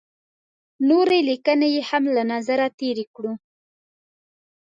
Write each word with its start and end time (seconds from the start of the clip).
نورې 0.89 1.19
لیکنې 1.29 1.67
یې 1.75 1.81
هم 1.89 2.03
له 2.15 2.23
نظره 2.33 2.67
تېرې 2.79 3.05
کړو. 3.15 3.33